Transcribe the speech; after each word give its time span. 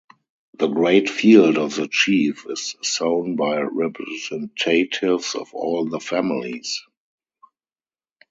The 0.57 0.65
great 0.65 1.11
field 1.11 1.59
of 1.59 1.75
the 1.75 1.87
chief 1.87 2.47
is 2.49 2.75
sown 2.81 3.35
by 3.35 3.59
representatives 3.59 5.35
of 5.35 5.53
all 5.53 5.85
the 5.87 5.99
families. 5.99 6.81